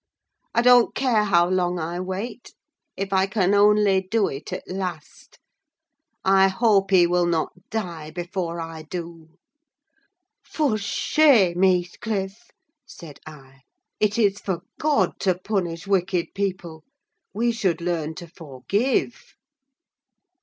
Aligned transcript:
I 0.55 0.63
don't 0.63 0.95
care 0.95 1.25
how 1.25 1.47
long 1.47 1.77
I 1.77 1.99
wait, 1.99 2.55
if 2.97 3.13
I 3.13 3.27
can 3.27 3.53
only 3.53 4.01
do 4.09 4.27
it 4.29 4.51
at 4.51 4.67
last. 4.67 5.37
I 6.25 6.47
hope 6.47 6.89
he 6.89 7.05
will 7.05 7.27
not 7.27 7.51
die 7.69 8.09
before 8.09 8.59
I 8.59 8.81
do!" 8.81 9.29
"For 10.43 10.75
shame, 10.79 11.61
Heathcliff!" 11.61 12.49
said 12.87 13.19
I. 13.27 13.59
"It 13.99 14.17
is 14.17 14.39
for 14.39 14.61
God 14.79 15.19
to 15.19 15.37
punish 15.37 15.85
wicked 15.85 16.33
people; 16.33 16.83
we 17.31 17.51
should 17.51 17.79
learn 17.79 18.15
to 18.15 18.27
forgive." 18.27 19.35